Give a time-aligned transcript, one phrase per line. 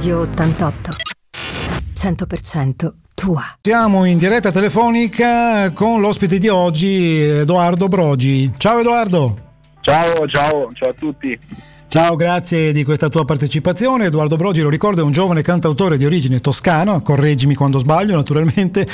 [0.00, 0.92] Radio 88.
[1.92, 3.42] 100% tua.
[3.60, 8.50] Siamo in diretta telefonica con l'ospite di oggi, Edoardo Brogi.
[8.56, 9.36] Ciao Edoardo.
[9.82, 11.38] Ciao, ciao, ciao a tutti.
[11.90, 14.04] Ciao, grazie di questa tua partecipazione.
[14.04, 18.86] Edoardo Brogi, lo ricordo, è un giovane cantautore di origine toscana, correggimi quando sbaglio naturalmente.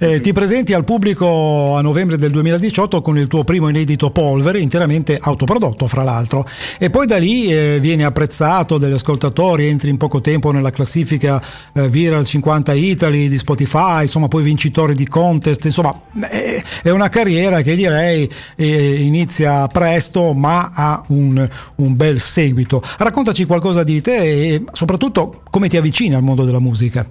[0.00, 4.58] Eh, ti presenti al pubblico a novembre del 2018 con il tuo primo inedito Polvere,
[4.58, 6.44] interamente autoprodotto fra l'altro.
[6.76, 11.40] E poi da lì eh, vieni apprezzato dagli ascoltatori, entri in poco tempo nella classifica
[11.72, 15.94] eh, Viral 50 Italy di Spotify, insomma poi vincitore di contest, insomma
[16.28, 22.38] eh, è una carriera che direi eh, inizia presto ma ha un, un bel senso
[22.40, 22.80] seguito.
[22.98, 27.06] Raccontaci qualcosa di te e soprattutto come ti avvicini al mondo della musica.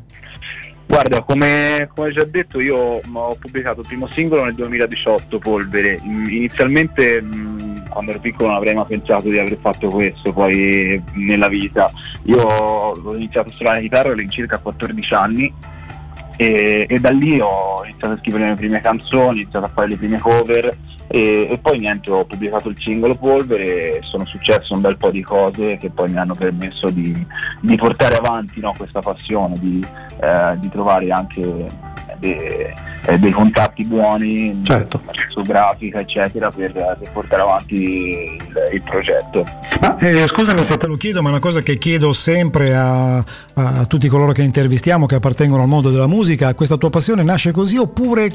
[0.87, 5.99] Guarda, come, come, già detto, io ho pubblicato il primo singolo nel 2018, Polvere.
[6.03, 7.23] Inizialmente,
[7.89, 11.87] quando ero piccolo, non avrei mai pensato di aver fatto questo poi nella vita.
[12.23, 15.53] Io ho iniziato a suonare chitarra all'incirca 14 anni
[16.41, 19.69] e, e, da lì ho iniziato a scrivere le mie prime canzoni, ho iniziato a
[19.69, 20.77] fare le prime cover
[21.09, 25.11] e, e, poi niente, ho pubblicato il singolo Polvere e sono successe un bel po'
[25.11, 27.13] di cose che poi mi hanno permesso di,
[27.59, 29.85] di portare avanti no, questa passione, di,
[30.21, 31.67] eh, di trovare anche
[32.19, 32.73] de,
[33.05, 35.01] eh, dei contatti buoni certo.
[35.29, 39.45] su grafica eccetera per, per portare avanti il, il progetto.
[39.81, 43.17] Ma, eh, scusami se te lo chiedo ma è una cosa che chiedo sempre a,
[43.17, 47.51] a, tutti coloro che intervistiamo che appartengono al mondo della musica questa tua passione nasce
[47.51, 48.31] così oppure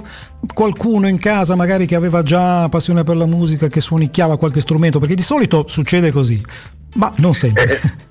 [0.52, 4.98] qualcuno in casa magari che aveva già passione per la musica che suonicchiava qualche strumento?
[4.98, 6.40] Perché di solito succede così
[6.94, 7.80] ma non sempre.
[7.80, 8.03] Eh,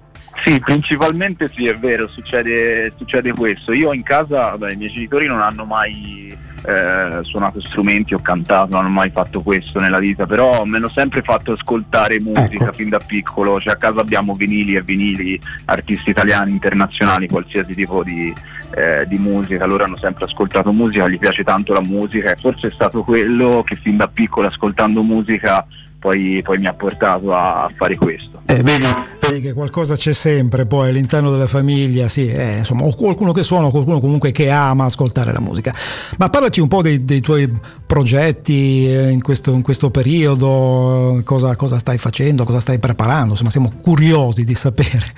[0.44, 3.72] sì, principalmente sì, è vero, succede, succede questo.
[3.72, 8.71] Io in casa, beh, i miei genitori non hanno mai eh, suonato strumenti o cantato,
[8.71, 12.73] non hanno mai fatto questo nella vita, però mi hanno sempre fatto ascoltare musica ecco.
[12.73, 18.03] fin da piccolo, cioè a casa abbiamo vinili e vinili, artisti italiani, internazionali, qualsiasi tipo
[18.03, 18.33] di,
[18.75, 22.67] eh, di musica, loro hanno sempre ascoltato musica, gli piace tanto la musica e forse
[22.67, 25.65] è stato quello che fin da piccolo ascoltando musica
[26.03, 28.42] poi, poi mi ha portato a, fare questo.
[28.48, 28.86] Eh, vedi,
[29.33, 33.44] vedi, che qualcosa c'è sempre poi all'interno della famiglia, sì, eh, insomma, o qualcuno che
[33.44, 35.73] suona o qualcuno comunque che ama ascoltare la musica.
[36.17, 37.48] Ma parlaci un po' dei, dei tuoi
[37.86, 43.49] progetti eh, in, questo, in, questo, periodo, cosa, cosa stai facendo, cosa stai preparando, insomma
[43.49, 45.11] siamo curiosi di sapere.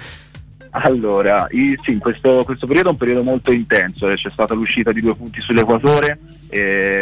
[0.71, 5.15] Allora, sì, questo, questo, periodo è un periodo molto intenso, c'è stata l'uscita di due
[5.15, 6.19] punti sull'equatore,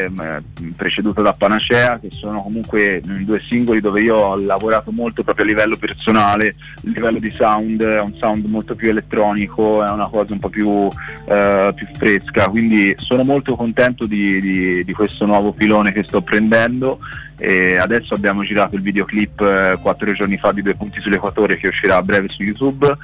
[0.04, 5.46] ehm, preceduto da Panacea, che sono comunque due singoli dove io ho lavorato molto proprio
[5.46, 10.10] a livello personale, a livello di sound, è un sound molto più elettronico, è una
[10.10, 10.88] cosa un po' più,
[11.26, 16.22] eh, più fresca, quindi sono molto contento di, di, di, questo nuovo filone che sto
[16.22, 17.00] prendendo.
[17.38, 21.68] E adesso abbiamo girato il videoclip eh, quattro giorni fa di due punti sull'equatore che
[21.68, 22.96] uscirà a breve su YouTube.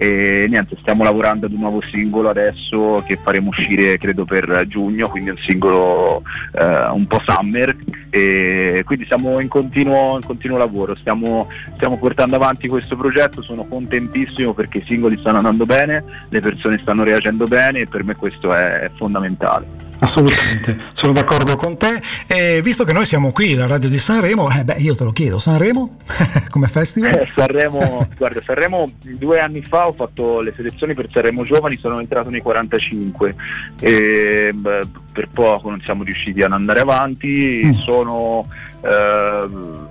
[0.00, 5.08] E niente, stiamo lavorando ad un nuovo singolo adesso che faremo uscire credo per giugno,
[5.08, 6.22] quindi un singolo
[6.58, 7.74] eh, un po' summer
[8.10, 13.66] e quindi siamo in continuo, in continuo lavoro, stiamo, stiamo, portando avanti questo progetto, sono
[13.66, 18.16] contentissimo perché i singoli stanno andando bene, le persone stanno reagendo bene e per me
[18.16, 19.87] questo è, è fondamentale.
[20.00, 22.00] Assolutamente, sono d'accordo con te.
[22.26, 25.10] E visto che noi siamo qui, la radio di Sanremo, eh beh, io te lo
[25.10, 25.96] chiedo, Sanremo
[26.50, 27.16] come festival?
[27.16, 28.84] Eh, Sanremo, guarda, Sanremo
[29.16, 33.34] due anni fa ho fatto le selezioni per Sanremo Giovani, sono entrato nei 45
[33.80, 34.80] e beh,
[35.12, 37.72] per poco non siamo riusciti ad andare avanti, mm.
[37.78, 38.44] sono,
[38.82, 39.46] eh,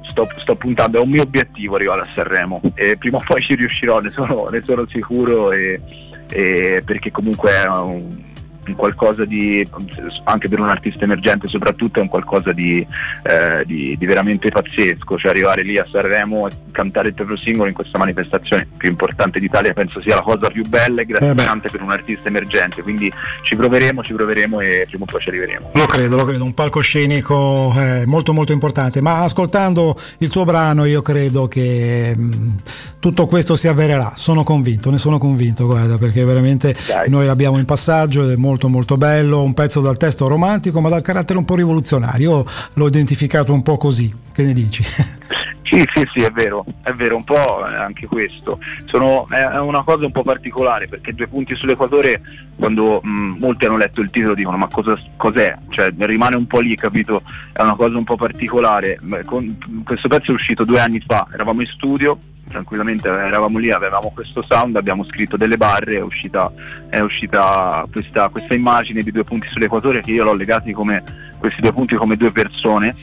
[0.08, 3.56] sto, sto, puntando, è un mio obiettivo arrivare a Sanremo e prima o poi ci
[3.56, 5.80] riuscirò, ne sono, ne sono sicuro e,
[6.30, 8.26] e perché comunque è un
[8.76, 9.66] qualcosa di,
[10.24, 12.86] anche per un artista emergente soprattutto, è un qualcosa di,
[13.24, 17.70] eh, di, di, veramente pazzesco, cioè arrivare lì a Sanremo e cantare il proprio singolo
[17.70, 21.68] in questa manifestazione più importante d'Italia penso sia la cosa più bella e eh gratificante
[21.68, 23.12] eh per un artista emergente, quindi
[23.44, 25.72] ci proveremo, ci proveremo e prima o poi ci arriveremo.
[25.74, 30.86] Lo credo, lo credo, un palcoscenico eh, molto molto importante, ma ascoltando il tuo brano
[30.86, 32.50] io credo che mh, mm,
[33.00, 37.10] tutto questo si avvererà, sono convinto, ne sono convinto, guarda, perché veramente Dai.
[37.10, 40.82] noi l'abbiamo in passaggio ed è molto molto molto bello, un pezzo dal testo romantico
[40.82, 42.44] ma dal carattere un po' rivoluzionario,
[42.74, 44.84] l'ho identificato un po' così, che ne dici?
[45.70, 48.58] Sì, sì, sì, è vero, è vero, un po' anche questo.
[48.86, 52.22] Sono, è una cosa un po' particolare perché due punti sull'equatore,
[52.56, 55.58] quando mh, molti hanno letto il titolo dicono ma cosa, cos'è?
[55.70, 57.22] Cioè rimane un po' lì, capito?
[57.52, 58.98] È una cosa un po' particolare.
[59.26, 62.18] Con, questo pezzo è uscito due anni fa, eravamo in studio,
[62.48, 66.50] tranquillamente eravamo lì, avevamo questo sound, abbiamo scritto delle barre, è uscita,
[66.90, 71.04] è uscita questa, questa immagine di due punti sull'equatore che io l'ho legati come
[71.38, 72.96] questi due punti come due persone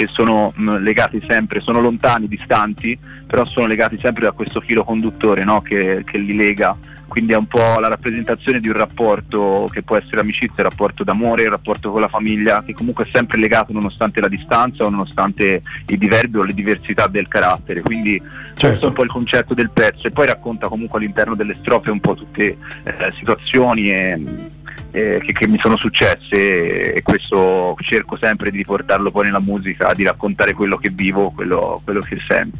[0.00, 4.82] che sono mh, legati sempre, sono lontani, distanti, però sono legati sempre da questo filo
[4.82, 5.60] conduttore no?
[5.60, 6.74] che, che, li lega
[7.06, 11.02] quindi è un po' la rappresentazione di un rapporto che può essere amicizia, un rapporto
[11.02, 14.90] d'amore, un rapporto con la famiglia, che comunque è sempre legato nonostante la distanza o
[14.90, 17.82] nonostante i diverbi o le diversità del carattere.
[17.82, 18.66] Quindi certo.
[18.66, 21.90] questo è un po' il concetto del pezzo e poi racconta comunque all'interno delle strofe
[21.90, 24.48] un po' tutte eh, situazioni e,
[24.92, 29.88] eh, che, che, mi sono successe e questo cerco sempre di portarlo poi nella musica,
[29.94, 32.58] di raccontare quello che vivo, quello, quello che sento.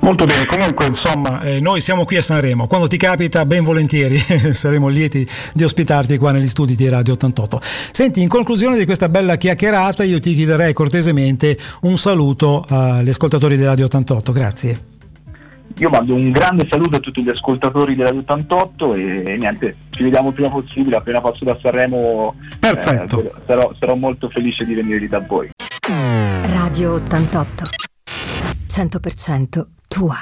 [0.00, 4.16] Molto bene, comunque insomma eh, noi siamo qui a Sanremo, quando ti capita ben volentieri
[4.52, 7.60] saremo lieti di ospitarti qua negli studi di Radio 88.
[7.62, 13.56] Senti, in conclusione di questa bella chiacchierata io ti chiederei cortesemente un saluto agli ascoltatori
[13.56, 14.97] di Radio 88, grazie.
[15.76, 20.28] Io mando un grande saluto a tutti gli ascoltatori Radio 88 e niente, ci vediamo
[20.28, 23.22] il prima possibile, appena passo da Sanremo Perfetto.
[23.22, 25.50] Eh, sarò, sarò molto felice di venire da voi.
[26.42, 27.64] Radio 88
[28.68, 30.18] 100% tua.